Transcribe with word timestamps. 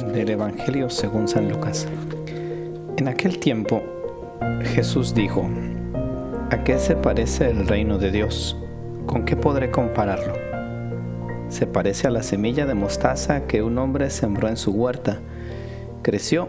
del 0.00 0.30
Evangelio 0.30 0.88
según 0.88 1.28
San 1.28 1.50
Lucas. 1.50 1.86
En 2.96 3.08
aquel 3.08 3.38
tiempo 3.38 3.82
Jesús 4.62 5.14
dijo, 5.14 5.46
¿a 6.50 6.64
qué 6.64 6.78
se 6.78 6.96
parece 6.96 7.50
el 7.50 7.68
reino 7.68 7.98
de 7.98 8.10
Dios? 8.10 8.56
¿Con 9.04 9.26
qué 9.26 9.36
podré 9.36 9.70
compararlo? 9.70 10.32
Se 11.50 11.66
parece 11.66 12.06
a 12.06 12.10
la 12.10 12.22
semilla 12.22 12.64
de 12.64 12.72
mostaza 12.72 13.46
que 13.46 13.62
un 13.62 13.76
hombre 13.76 14.08
sembró 14.08 14.48
en 14.48 14.56
su 14.56 14.72
huerta. 14.72 15.20
Creció 16.00 16.48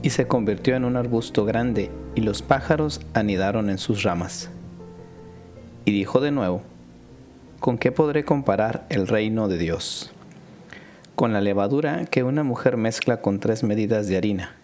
y 0.00 0.10
se 0.10 0.26
convirtió 0.26 0.74
en 0.74 0.86
un 0.86 0.96
arbusto 0.96 1.44
grande 1.44 1.90
y 2.14 2.22
los 2.22 2.40
pájaros 2.40 3.02
anidaron 3.12 3.68
en 3.68 3.76
sus 3.76 4.02
ramas. 4.02 4.48
Y 5.84 5.92
dijo 5.92 6.20
de 6.20 6.30
nuevo, 6.30 6.62
¿con 7.60 7.76
qué 7.76 7.92
podré 7.92 8.24
comparar 8.24 8.86
el 8.88 9.06
reino 9.06 9.48
de 9.48 9.58
Dios? 9.58 10.10
Con 11.22 11.32
la 11.32 11.40
levadura 11.40 12.04
que 12.06 12.24
una 12.24 12.42
mujer 12.42 12.76
mezcla 12.76 13.20
con 13.20 13.38
tres 13.38 13.62
medidas 13.62 14.08
de 14.08 14.16
harina 14.16 14.56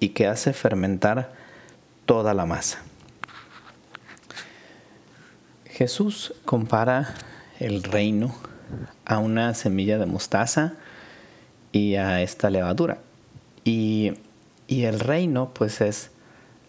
y 0.00 0.14
que 0.14 0.26
hace 0.26 0.54
fermentar 0.54 1.30
toda 2.06 2.32
la 2.32 2.46
masa. 2.46 2.78
Jesús 5.66 6.32
compara 6.46 7.12
el 7.60 7.82
reino 7.82 8.34
a 9.04 9.18
una 9.18 9.52
semilla 9.52 9.98
de 9.98 10.06
mostaza 10.06 10.72
y 11.70 11.96
a 11.96 12.22
esta 12.22 12.48
levadura. 12.48 12.96
Y, 13.64 14.14
y, 14.68 14.84
el 14.84 15.00
reino 15.00 15.52
pues 15.52 15.82
es 15.82 16.12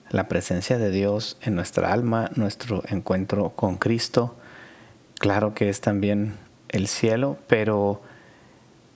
la 0.09 0.27
presencia 0.27 0.77
de 0.77 0.91
Dios 0.91 1.37
en 1.39 1.55
nuestra 1.55 1.93
alma, 1.93 2.31
nuestro 2.35 2.83
encuentro 2.89 3.51
con 3.51 3.77
Cristo. 3.77 4.35
Claro 5.17 5.53
que 5.53 5.69
es 5.69 5.79
también 5.79 6.33
el 6.67 6.89
cielo, 6.89 7.37
pero 7.47 8.01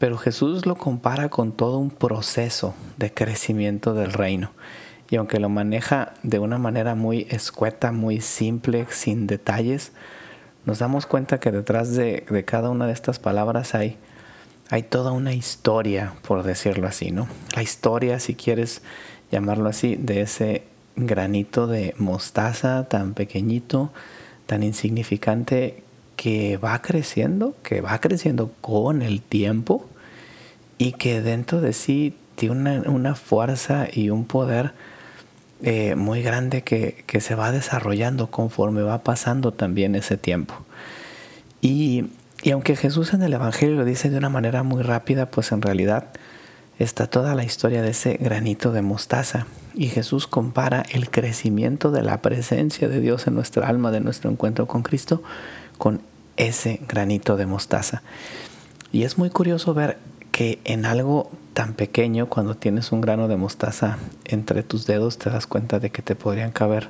pero 0.01 0.17
Jesús 0.17 0.65
lo 0.65 0.77
compara 0.77 1.29
con 1.29 1.51
todo 1.51 1.77
un 1.77 1.91
proceso 1.91 2.73
de 2.97 3.13
crecimiento 3.13 3.93
del 3.93 4.13
reino. 4.13 4.49
Y 5.11 5.17
aunque 5.17 5.39
lo 5.39 5.47
maneja 5.47 6.15
de 6.23 6.39
una 6.39 6.57
manera 6.57 6.95
muy 6.95 7.27
escueta, 7.29 7.91
muy 7.91 8.19
simple, 8.19 8.87
sin 8.89 9.27
detalles, 9.27 9.91
nos 10.65 10.79
damos 10.79 11.05
cuenta 11.05 11.39
que 11.39 11.51
detrás 11.51 11.95
de, 11.95 12.25
cada 12.47 12.71
una 12.71 12.87
de 12.87 12.93
estas 12.93 13.19
palabras 13.19 13.75
hay, 13.75 13.99
hay 14.71 14.81
toda 14.81 15.11
una 15.11 15.35
historia, 15.35 16.15
por 16.27 16.41
decirlo 16.41 16.87
así, 16.87 17.11
¿no? 17.11 17.27
La 17.55 17.61
historia, 17.61 18.19
si 18.19 18.33
quieres 18.33 18.81
llamarlo 19.31 19.69
así, 19.69 19.97
de 19.97 20.21
ese 20.21 20.63
granito 20.95 21.67
de 21.67 21.93
mostaza 21.99 22.89
tan 22.89 23.13
pequeñito, 23.13 23.91
tan 24.47 24.63
insignificante, 24.63 25.83
que 26.15 26.57
va 26.57 26.81
creciendo, 26.81 27.55
que 27.61 27.81
va 27.81 27.99
creciendo 27.99 28.51
con 28.61 29.03
el 29.03 29.21
tiempo 29.21 29.87
y 30.81 30.93
que 30.93 31.21
dentro 31.21 31.61
de 31.61 31.73
sí 31.73 32.15
tiene 32.35 32.79
una, 32.79 33.13
fuerza 33.13 33.87
y 33.93 34.09
un 34.09 34.25
poder 34.25 34.71
eh, 35.61 35.93
muy 35.93 36.23
grande 36.23 36.63
que, 36.63 37.05
se 37.19 37.35
va 37.35 37.51
desarrollando 37.51 38.31
conforme 38.31 38.81
va 38.81 39.03
pasando 39.03 39.51
también 39.51 39.93
ese 39.93 40.17
tiempo. 40.17 40.55
Y, 41.61 42.05
y 42.41 42.49
aunque 42.49 42.75
Jesús 42.75 43.13
en 43.13 43.21
el 43.21 43.31
Evangelio 43.31 43.75
lo 43.75 43.85
dice 43.85 44.09
de 44.09 44.17
una 44.17 44.29
manera 44.29 44.63
muy 44.63 44.81
rápida, 44.81 45.27
pues 45.27 45.51
en 45.51 45.61
realidad 45.61 46.07
está 46.79 47.05
toda 47.05 47.35
la 47.35 47.43
historia 47.43 47.83
de 47.83 47.91
ese 47.91 48.15
granito 48.15 48.71
de 48.71 48.81
mostaza. 48.81 49.45
Y 49.75 49.89
Jesús 49.89 50.25
compara 50.25 50.83
el 50.89 51.11
crecimiento 51.11 51.91
de 51.91 52.01
la 52.01 52.23
presencia 52.23 52.87
de 52.87 52.99
Dios 53.01 53.27
en 53.27 53.35
nuestra 53.35 53.67
alma, 53.67 53.91
de 53.91 53.99
nuestro 53.99 54.31
encuentro 54.31 54.65
con 54.65 54.81
Cristo, 54.81 55.21
con 55.77 56.01
ese 56.37 56.81
granito 56.87 57.37
de 57.37 57.45
mostaza. 57.45 58.01
Y 58.91 59.03
es 59.03 59.19
muy 59.19 59.29
curioso 59.29 59.75
ver 59.75 59.99
en 60.41 60.85
algo 60.85 61.29
tan 61.53 61.73
pequeño, 61.73 62.27
cuando 62.27 62.55
tienes 62.55 62.91
un 62.91 63.01
grano 63.01 63.27
de 63.27 63.37
mostaza 63.37 63.97
entre 64.25 64.63
tus 64.63 64.87
dedos, 64.87 65.17
te 65.17 65.29
das 65.29 65.45
cuenta 65.45 65.79
de 65.79 65.89
que 65.91 66.01
te 66.01 66.15
podrían 66.15 66.51
caber, 66.51 66.89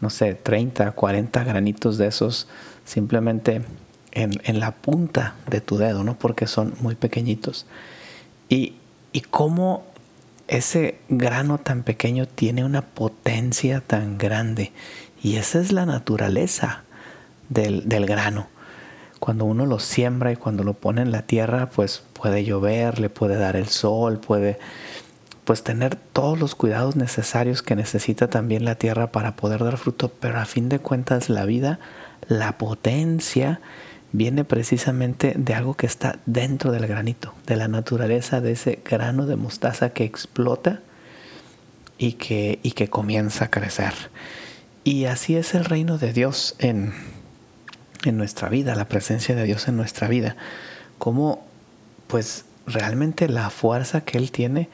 no 0.00 0.10
sé, 0.10 0.34
30, 0.34 0.92
40 0.92 1.44
granitos 1.44 1.98
de 1.98 2.06
esos 2.06 2.48
simplemente 2.84 3.62
en, 4.12 4.60
la 4.60 4.70
punta 4.70 5.34
de 5.50 5.60
tu 5.60 5.76
dedo, 5.76 6.04
¿no? 6.04 6.18
Porque 6.18 6.46
son 6.46 6.74
muy 6.80 6.94
pequeñitos. 6.94 7.66
Y, 8.48 8.74
y 9.12 9.22
cómo 9.22 9.84
ese 10.48 10.98
grano 11.08 11.58
tan 11.58 11.82
pequeño 11.82 12.26
tiene 12.26 12.64
una 12.64 12.82
potencia 12.82 13.80
tan 13.80 14.16
grande. 14.16 14.72
Y 15.22 15.36
esa 15.36 15.60
es 15.60 15.72
la 15.72 15.86
naturaleza 15.86 16.84
del, 17.48 17.88
del 17.88 18.06
grano 18.06 18.48
cuando 19.20 19.44
uno 19.44 19.66
lo 19.66 19.78
siembra 19.78 20.32
y 20.32 20.36
cuando 20.36 20.64
lo 20.64 20.74
pone 20.74 21.02
en 21.02 21.12
la 21.12 21.22
tierra, 21.22 21.70
pues 21.70 22.02
puede 22.12 22.44
llover, 22.44 22.98
le 22.98 23.10
puede 23.10 23.36
dar 23.36 23.56
el 23.56 23.68
sol, 23.68 24.18
puede 24.18 24.58
pues 25.44 25.62
tener 25.62 25.94
todos 25.94 26.38
los 26.38 26.54
cuidados 26.54 26.96
necesarios 26.96 27.62
que 27.62 27.76
necesita 27.76 28.28
también 28.28 28.64
la 28.64 28.74
tierra 28.74 29.12
para 29.12 29.36
poder 29.36 29.62
dar 29.62 29.78
fruto, 29.78 30.08
pero 30.08 30.40
a 30.40 30.44
fin 30.44 30.68
de 30.68 30.80
cuentas 30.80 31.30
la 31.30 31.44
vida, 31.44 31.78
la 32.28 32.58
potencia 32.58 33.60
viene 34.10 34.44
precisamente 34.44 35.34
de 35.36 35.54
algo 35.54 35.74
que 35.74 35.86
está 35.86 36.18
dentro 36.26 36.72
del 36.72 36.86
granito, 36.86 37.32
de 37.46 37.56
la 37.56 37.68
naturaleza 37.68 38.40
de 38.40 38.52
ese 38.52 38.80
grano 38.84 39.26
de 39.26 39.36
mostaza 39.36 39.90
que 39.90 40.04
explota 40.04 40.80
y 41.96 42.14
que, 42.14 42.58
y 42.62 42.72
que 42.72 42.88
comienza 42.88 43.46
a 43.46 43.50
crecer. 43.50 43.94
Y 44.82 45.04
así 45.04 45.36
es 45.36 45.54
el 45.54 45.64
reino 45.64 45.98
de 45.98 46.12
Dios 46.12 46.56
en, 46.58 46.92
en 48.06 48.16
nuestra 48.16 48.48
vida, 48.48 48.74
la 48.74 48.88
presencia 48.88 49.34
de 49.34 49.44
Dios 49.44 49.68
en 49.68 49.76
nuestra 49.76 50.08
vida. 50.08 50.36
Cómo, 50.98 51.44
pues, 52.06 52.44
realmente 52.66 53.28
la 53.28 53.50
fuerza 53.50 54.02
que 54.02 54.18
Él 54.18 54.30
tiene 54.30 54.68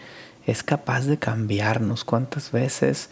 es 0.47 0.63
capaz 0.63 1.07
de 1.07 1.19
cambiarnos. 1.19 2.05
¿Cuántas 2.05 2.53
veces, 2.53 3.11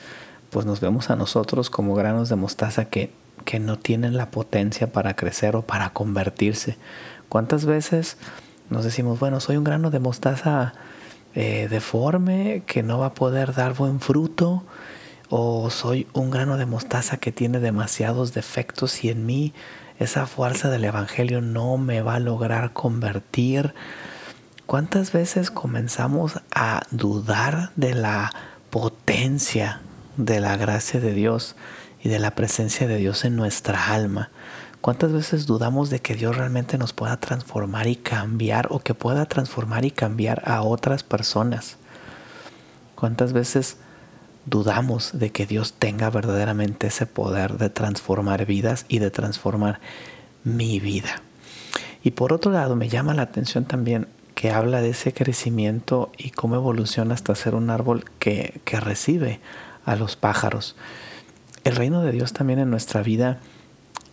pues, 0.51 0.67
nos 0.67 0.81
vemos 0.81 1.11
a 1.11 1.17
nosotros 1.17 1.71
como 1.71 1.95
granos 1.95 2.29
de 2.29 2.37
mostaza 2.37 2.87
que, 2.87 3.11
que 3.45 3.61
no 3.61 3.79
tienen 3.79 4.17
la 4.17 4.31
potencia 4.31 4.93
para 4.93 5.15
crecer 5.15 5.57
o 5.57 5.63
para 5.63 5.91
convertirse? 5.91 6.77
¿Cuántas 7.29 7.65
veces 7.65 8.17
nos 8.71 8.85
decimos, 8.85 9.19
bueno, 9.21 9.41
soy 9.41 9.57
un 9.57 9.65
grano 9.65 9.91
de 9.91 10.01
mostaza 10.01 10.75
eh, 11.35 11.69
deforme 11.71 12.63
que 12.67 12.83
no 12.83 12.99
va 12.99 13.07
a 13.07 13.15
poder 13.15 13.55
dar 13.55 13.75
buen 13.75 14.01
fruto? 14.01 14.65
O 15.31 15.71
soy 15.71 16.09
un 16.13 16.31
grano 16.31 16.57
de 16.57 16.67
mostaza 16.67 17.17
que 17.17 17.31
tiene 17.31 17.61
demasiados 17.61 18.35
defectos 18.35 19.05
y 19.05 19.11
en 19.11 19.25
mí 19.25 19.55
esa 20.01 20.27
fuerza 20.27 20.71
del 20.71 20.85
Evangelio 20.85 21.41
no 21.41 21.79
me 21.79 22.03
va 22.03 22.17
a 22.17 22.21
lograr 22.21 22.73
convertir. 22.73 23.73
¿Cuántas 24.67 25.13
veces 25.13 25.53
comenzamos 25.53 26.41
a 26.53 26.83
dudar 26.91 27.71
de 27.77 27.95
la 27.95 28.33
potencia 28.71 29.81
de 30.17 30.41
la 30.41 30.57
gracia 30.57 31.01
de 31.01 31.13
Dios 31.13 31.55
y 32.03 32.09
de 32.09 32.19
la 32.19 32.35
presencia 32.35 32.89
de 32.89 32.97
Dios 32.97 33.25
en 33.25 33.37
nuestra 33.37 33.93
alma? 33.93 34.31
¿Cuántas 34.81 35.13
veces 35.13 35.47
dudamos 35.47 35.91
de 35.91 36.01
que 36.01 36.17
Dios 36.17 36.37
realmente 36.37 36.77
nos 36.77 36.93
pueda 36.93 37.19
transformar 37.19 37.87
y 37.87 37.97
cambiar 37.97 38.67
o 38.71 38.81
que 38.81 38.95
pueda 38.95 39.27
transformar 39.27 39.85
y 39.85 39.93
cambiar 39.93 40.43
a 40.45 40.63
otras 40.63 41.05
personas? 41.05 41.77
¿Cuántas 42.97 43.33
veces 43.33 43.77
dudamos 44.47 45.19
de 45.19 45.31
que 45.31 45.47
Dios 45.47 45.75
tenga 45.75 46.11
verdaderamente 46.11 46.89
ese 46.89 47.07
poder 47.07 47.59
de 47.59 47.71
transformar 47.71 48.47
vidas 48.47 48.87
y 48.89 48.99
de 48.99 49.11
transformar 49.11 49.81
mi 50.45 50.81
vida. 50.81 51.23
Y 52.03 52.13
por 52.13 52.33
otro 52.33 52.51
lado, 52.53 52.77
me 52.77 52.89
llama 52.89 53.15
la 53.15 53.23
atención 53.23 53.65
también 53.65 54.09
que 54.35 54.51
habla 54.51 54.81
de 54.81 54.91
ese 54.91 55.13
crecimiento 55.13 56.11
y 56.17 56.31
cómo 56.31 56.55
evoluciona 56.55 57.15
hasta 57.15 57.35
ser 57.35 57.55
un 57.55 57.69
árbol 57.69 58.05
que, 58.19 58.61
que 58.65 58.81
recibe 58.81 59.41
a 59.85 59.97
los 59.97 60.17
pájaros. 60.17 60.77
El 61.65 61.77
reino 61.77 62.03
de 62.03 62.13
Dios 62.13 62.33
también 62.33 62.59
en 62.59 62.71
nuestra 62.71 63.03
vida 63.03 63.41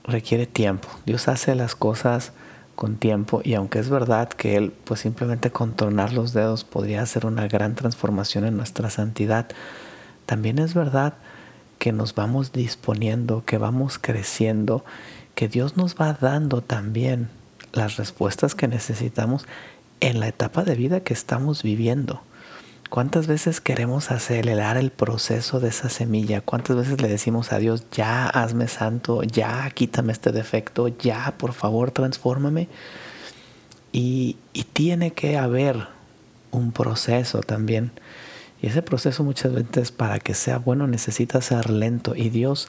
requiere 0.04 0.46
tiempo. 0.46 0.90
Dios 1.06 1.30
hace 1.30 1.56
las 1.56 1.76
cosas 1.76 2.34
con 2.76 2.98
tiempo 2.98 3.42
y 3.44 3.56
aunque 3.56 3.80
es 3.80 3.90
verdad 3.90 4.30
que 4.30 4.56
Él 4.56 4.74
pues 4.84 5.00
simplemente 5.00 5.50
con 5.50 5.74
tornar 5.74 6.14
los 6.14 6.34
dedos 6.34 6.64
podría 6.64 7.02
hacer 7.02 7.26
una 7.26 7.48
gran 7.48 7.76
transformación 7.76 8.46
en 8.46 8.56
nuestra 8.56 8.90
santidad, 8.90 9.48
también 10.28 10.60
es 10.60 10.76
verdad 10.76 11.16
que 11.80 11.92
nos 11.92 12.14
vamos 12.14 12.52
disponiendo, 12.52 13.44
que 13.46 13.58
vamos 13.58 13.98
creciendo, 13.98 14.84
que 15.36 15.48
Dios 15.48 15.78
nos 15.78 15.96
va 15.96 16.14
dando 16.14 16.62
también 16.62 17.30
las 17.72 17.96
respuestas 17.96 18.54
que 18.54 18.68
necesitamos 18.68 19.46
en 20.02 20.20
la 20.20 20.28
etapa 20.28 20.64
de 20.64 20.76
vida 20.76 21.00
que 21.00 21.14
estamos 21.14 21.64
viviendo. 21.64 22.22
¿Cuántas 22.90 23.28
veces 23.28 23.62
queremos 23.62 24.12
acelerar 24.12 24.78
el 24.78 24.92
proceso 24.92 25.60
de 25.60 25.70
esa 25.70 25.90
semilla? 25.90 26.42
¿Cuántas 26.42 26.76
veces 26.76 27.02
le 27.02 27.08
decimos 27.08 27.54
a 27.54 27.60
Dios, 27.60 27.86
ya 27.92 28.28
hazme 28.28 28.68
santo, 28.68 29.24
ya 29.24 29.70
quítame 29.72 30.12
este 30.12 30.32
defecto, 30.32 30.90
ya 30.90 31.36
por 31.38 31.54
favor 31.54 31.92
transfórmame? 31.92 32.68
Y, 33.94 34.38
y 34.52 34.64
tiene 34.64 35.12
que 35.12 35.38
haber 35.38 35.88
un 36.52 36.74
proceso 36.74 37.40
también 37.40 37.92
y 38.62 38.68
ese 38.68 38.82
proceso 38.82 39.24
muchas 39.24 39.54
veces 39.54 39.92
para 39.92 40.20
que 40.20 40.34
sea 40.34 40.58
bueno 40.58 40.88
necesita 40.88 41.42
ser 41.42 41.70
lento 41.70 42.16
y 42.16 42.30
Dios 42.30 42.68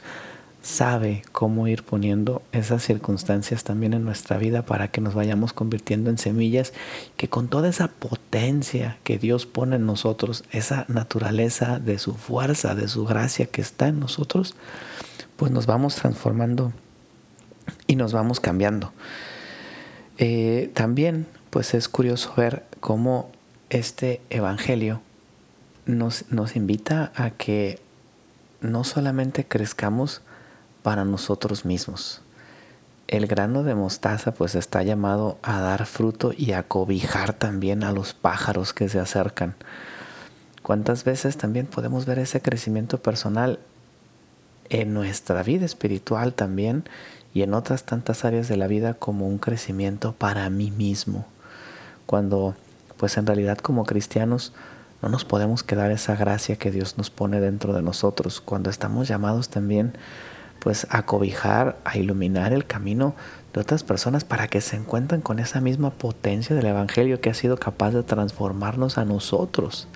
sabe 0.63 1.23
cómo 1.33 1.69
ir 1.69 1.83
poniendo 1.85 2.43
esas 2.53 2.83
circunstancias 2.83 3.65
también 3.65 3.95
en 3.95 4.05
nuestra 4.05 4.39
vida 4.39 4.63
para 4.63 4.89
que 4.89 5.01
nos 5.01 5.15
vayamos 5.15 5.53
convirtiendo 5.53 6.11
en 6.11 6.19
semillas 6.19 6.73
que 7.17 7.29
con 7.29 7.49
toda 7.49 7.69
esa 7.69 7.89
potencia 7.89 8.99
que 9.05 9.19
Dios 9.19 9.47
pone 9.47 9.77
en 9.77 9.87
nosotros, 9.87 10.45
esa 10.51 10.85
naturaleza 10.89 11.79
de 11.79 11.99
su 11.99 12.15
fuerza, 12.15 12.75
de 12.75 12.89
su 12.89 13.07
gracia 13.07 13.47
que 13.47 13.61
está 13.61 13.89
en 13.89 14.01
nosotros, 14.01 14.57
pues 15.37 15.53
nos 15.53 15.67
vamos 15.67 15.95
transformando 15.95 16.73
y 17.87 17.97
nos 17.97 18.13
vamos 18.13 18.41
cambiando. 18.41 18.93
Eh, 20.19 20.71
también 20.75 21.27
pues 21.51 21.75
es 21.75 21.89
curioso 21.89 22.35
ver 22.37 22.65
cómo 22.81 23.31
este 23.71 24.21
Evangelio 24.31 25.01
nos, 25.89 26.31
nos 26.31 26.55
invita 26.55 27.11
a 27.17 27.31
que 27.31 27.81
no 28.61 28.85
solamente 28.85 29.47
crezcamos 29.47 30.21
para 30.83 31.05
nosotros 31.05 31.65
mismos. 31.65 32.21
El 33.09 33.27
grano 33.27 33.63
de 33.63 33.75
mostaza 33.75 34.33
pues 34.33 34.55
está 34.55 34.83
llamado 34.83 35.39
a 35.43 35.61
dar 35.61 35.87
fruto 35.87 36.33
y 36.37 36.53
a 36.53 36.63
cobijar 36.65 37.33
también 37.33 37.83
a 37.83 37.93
los 37.93 38.13
pájaros 38.13 38.75
que 38.75 38.89
se 38.91 39.01
acercan. 39.01 39.55
¿Cuántas 40.63 41.05
veces 41.05 41.39
también 41.39 41.67
podemos 41.67 42.05
ver 42.05 42.19
ese 42.19 42.43
crecimiento 42.43 43.01
personal 43.01 43.59
en 44.69 44.93
nuestra 44.93 45.43
vida 45.43 45.65
espiritual 45.65 46.35
también 46.35 46.85
y 47.33 47.41
en 47.43 47.55
otras 47.55 47.85
tantas 47.85 48.27
áreas 48.27 48.49
de 48.49 48.59
la 48.59 48.67
vida 48.67 48.93
como 48.93 49.27
un 49.27 49.39
crecimiento 49.39 50.13
para 50.13 50.51
mí 50.51 50.71
mismo? 50.71 51.25
Cuando 52.05 52.55
pues 52.99 53.17
en 53.17 53.27
realidad 53.27 53.57
como 53.57 53.87
cristianos 53.87 54.53
no 55.03 55.09
nos 55.09 55.25
podemos 55.25 55.63
quedar 55.63 55.91
esa 55.91 56.17
gracia 56.17 56.57
que 56.57 56.71
Dios 56.71 56.99
nos 56.99 57.11
pone 57.11 57.41
dentro 57.41 57.73
de 57.73 57.83
nosotros 57.83 58.41
cuando 58.41 58.71
estamos 58.71 59.09
llamados 59.09 59.49
también 59.49 59.97
pues 60.59 60.87
a 60.91 61.07
cobijar, 61.07 61.79
a 61.85 61.99
iluminar 61.99 62.53
el 62.53 62.67
camino 62.67 63.15
de 63.53 63.61
otras 63.61 63.85
personas 63.85 64.25
para 64.25 64.49
que 64.49 64.61
se 64.61 64.77
encuentren 64.77 65.21
con 65.21 65.39
esa 65.39 65.61
misma 65.61 65.91
potencia 65.91 66.55
del 66.57 66.67
Evangelio 66.67 67.21
que 67.21 67.31
ha 67.31 67.35
sido 67.35 67.59
capaz 67.59 67.93
de 67.93 68.03
transformarnos 68.03 68.99
a 68.99 69.05
nosotros. 69.05 69.87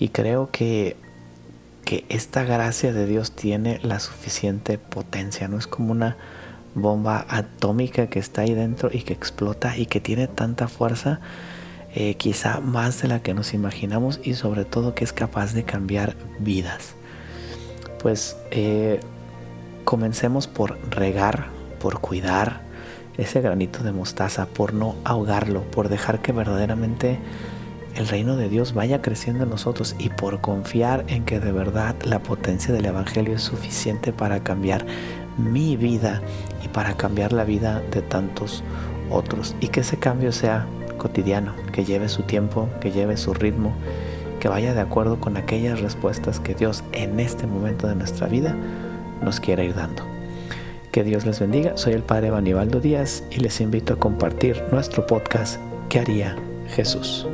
Y 0.00 0.08
creo 0.08 0.50
que, 0.50 0.96
que 1.84 2.04
esta 2.08 2.42
gracia 2.42 2.92
de 2.92 3.06
Dios 3.06 3.32
tiene 3.32 3.78
la 3.82 4.00
suficiente 4.00 4.78
potencia, 4.78 5.46
no 5.46 5.58
es 5.58 5.68
como 5.68 5.92
una 5.92 6.16
bomba 6.74 7.24
atómica 7.28 8.08
que 8.08 8.18
está 8.18 8.42
ahí 8.42 8.54
dentro 8.54 8.90
y 8.92 9.02
que 9.02 9.12
explota 9.12 9.76
y 9.76 9.86
que 9.86 10.00
tiene 10.00 10.26
tanta 10.26 10.68
fuerza 10.68 11.20
eh, 11.94 12.14
quizá 12.14 12.60
más 12.60 13.02
de 13.02 13.08
la 13.08 13.22
que 13.22 13.34
nos 13.34 13.52
imaginamos 13.54 14.20
y 14.22 14.34
sobre 14.34 14.64
todo 14.64 14.94
que 14.94 15.04
es 15.04 15.12
capaz 15.12 15.52
de 15.52 15.64
cambiar 15.64 16.16
vidas. 16.38 16.94
Pues 18.00 18.36
eh, 18.50 19.00
comencemos 19.84 20.46
por 20.46 20.78
regar, 20.90 21.48
por 21.80 22.00
cuidar 22.00 22.62
ese 23.18 23.40
granito 23.42 23.82
de 23.82 23.92
mostaza, 23.92 24.46
por 24.46 24.72
no 24.72 24.96
ahogarlo, 25.04 25.62
por 25.70 25.88
dejar 25.88 26.22
que 26.22 26.32
verdaderamente 26.32 27.18
el 27.94 28.08
reino 28.08 28.36
de 28.36 28.48
Dios 28.48 28.72
vaya 28.72 29.02
creciendo 29.02 29.44
en 29.44 29.50
nosotros 29.50 29.94
y 29.98 30.08
por 30.08 30.40
confiar 30.40 31.04
en 31.08 31.24
que 31.24 31.40
de 31.40 31.52
verdad 31.52 31.94
la 32.04 32.22
potencia 32.22 32.72
del 32.72 32.86
Evangelio 32.86 33.34
es 33.34 33.42
suficiente 33.42 34.12
para 34.14 34.42
cambiar 34.42 34.86
mi 35.36 35.76
vida 35.76 36.22
y 36.64 36.68
para 36.68 36.96
cambiar 36.96 37.34
la 37.34 37.44
vida 37.44 37.82
de 37.90 38.00
tantos 38.00 38.64
otros 39.10 39.54
y 39.60 39.68
que 39.68 39.80
ese 39.80 39.98
cambio 39.98 40.32
sea 40.32 40.66
cotidiano, 41.02 41.52
que 41.72 41.84
lleve 41.84 42.08
su 42.08 42.22
tiempo, 42.22 42.68
que 42.80 42.92
lleve 42.92 43.16
su 43.16 43.34
ritmo, 43.34 43.74
que 44.38 44.48
vaya 44.48 44.72
de 44.72 44.80
acuerdo 44.80 45.18
con 45.18 45.36
aquellas 45.36 45.80
respuestas 45.80 46.38
que 46.38 46.54
Dios 46.54 46.84
en 46.92 47.18
este 47.18 47.48
momento 47.48 47.88
de 47.88 47.96
nuestra 47.96 48.28
vida 48.28 48.56
nos 49.20 49.40
quiere 49.40 49.64
ir 49.64 49.74
dando. 49.74 50.04
Que 50.92 51.02
Dios 51.02 51.26
les 51.26 51.40
bendiga, 51.40 51.76
soy 51.76 51.94
el 51.94 52.04
Padre 52.04 52.30
Banibaldo 52.30 52.80
Díaz 52.80 53.24
y 53.30 53.40
les 53.40 53.60
invito 53.60 53.94
a 53.94 53.98
compartir 53.98 54.62
nuestro 54.70 55.04
podcast 55.04 55.58
¿Qué 55.88 55.98
haría 55.98 56.36
Jesús? 56.68 57.26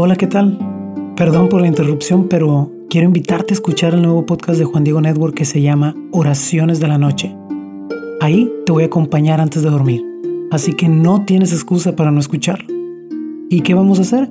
Hola, 0.00 0.14
¿qué 0.16 0.28
tal? 0.28 0.58
Perdón 1.16 1.48
por 1.48 1.60
la 1.60 1.66
interrupción, 1.66 2.28
pero 2.28 2.70
quiero 2.88 3.06
invitarte 3.06 3.52
a 3.52 3.56
escuchar 3.56 3.94
el 3.94 4.02
nuevo 4.02 4.24
podcast 4.26 4.58
de 4.58 4.64
Juan 4.64 4.84
Diego 4.84 5.00
Network 5.00 5.34
que 5.34 5.44
se 5.44 5.60
llama 5.60 5.96
Oraciones 6.12 6.78
de 6.78 6.86
la 6.86 6.98
Noche. 6.98 7.34
Ahí 8.20 8.48
te 8.64 8.70
voy 8.72 8.84
a 8.84 8.86
acompañar 8.86 9.40
antes 9.40 9.62
de 9.62 9.70
dormir, 9.70 10.04
así 10.52 10.72
que 10.74 10.88
no 10.88 11.24
tienes 11.24 11.52
excusa 11.52 11.96
para 11.96 12.12
no 12.12 12.20
escucharlo. 12.20 12.68
¿Y 13.50 13.62
qué 13.62 13.74
vamos 13.74 13.98
a 13.98 14.02
hacer? 14.02 14.30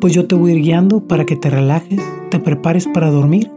Pues 0.00 0.12
yo 0.14 0.26
te 0.26 0.36
voy 0.36 0.52
a 0.52 0.54
ir 0.54 0.62
guiando 0.62 1.00
para 1.08 1.26
que 1.26 1.34
te 1.34 1.50
relajes, 1.50 2.00
te 2.30 2.38
prepares 2.38 2.86
para 2.86 3.10
dormir 3.10 3.50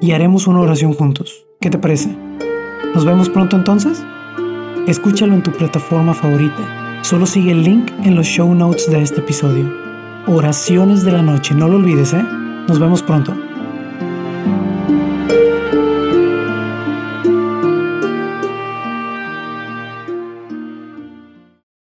y 0.00 0.12
haremos 0.12 0.46
una 0.46 0.60
oración 0.60 0.94
juntos. 0.94 1.46
¿Qué 1.60 1.68
te 1.68 1.78
parece? 1.78 2.16
¿Nos 2.94 3.04
vemos 3.04 3.28
pronto 3.28 3.56
entonces? 3.56 4.02
Escúchalo 4.86 5.34
en 5.34 5.44
tu 5.44 5.52
plataforma 5.52 6.12
favorita. 6.12 7.02
Solo 7.02 7.24
sigue 7.24 7.52
el 7.52 7.62
link 7.62 7.92
en 8.02 8.16
los 8.16 8.26
show 8.26 8.52
notes 8.52 8.90
de 8.90 9.00
este 9.00 9.20
episodio. 9.20 9.72
Oraciones 10.26 11.04
de 11.04 11.12
la 11.12 11.22
noche. 11.22 11.54
No 11.54 11.68
lo 11.68 11.76
olvides, 11.76 12.12
¿eh? 12.14 12.24
Nos 12.66 12.80
vemos 12.80 13.00
pronto. 13.00 13.32